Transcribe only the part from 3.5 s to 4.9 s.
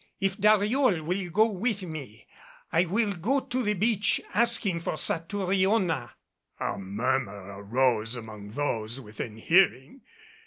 the beach asking